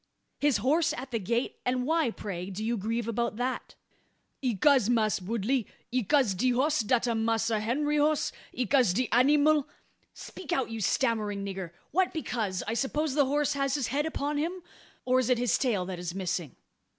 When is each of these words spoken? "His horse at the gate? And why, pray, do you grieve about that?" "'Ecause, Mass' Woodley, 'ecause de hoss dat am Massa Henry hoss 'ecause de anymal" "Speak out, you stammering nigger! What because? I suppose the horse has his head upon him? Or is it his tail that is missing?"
"His 0.39 0.57
horse 0.57 0.93
at 0.93 1.11
the 1.11 1.19
gate? 1.19 1.59
And 1.63 1.85
why, 1.85 2.09
pray, 2.09 2.49
do 2.49 2.65
you 2.65 2.75
grieve 2.75 3.07
about 3.07 3.35
that?" 3.35 3.75
"'Ecause, 4.41 4.89
Mass' 4.89 5.21
Woodley, 5.21 5.67
'ecause 5.91 6.33
de 6.33 6.49
hoss 6.53 6.79
dat 6.79 7.07
am 7.07 7.23
Massa 7.23 7.59
Henry 7.59 7.99
hoss 7.99 8.31
'ecause 8.51 8.93
de 8.93 9.07
anymal" 9.11 9.67
"Speak 10.25 10.51
out, 10.51 10.71
you 10.71 10.81
stammering 10.81 11.45
nigger! 11.45 11.69
What 11.91 12.13
because? 12.15 12.63
I 12.67 12.73
suppose 12.73 13.13
the 13.13 13.25
horse 13.25 13.53
has 13.53 13.75
his 13.75 13.89
head 13.89 14.07
upon 14.07 14.39
him? 14.39 14.63
Or 15.05 15.19
is 15.19 15.29
it 15.29 15.37
his 15.37 15.55
tail 15.59 15.85
that 15.85 15.99
is 15.99 16.15
missing?" 16.15 16.55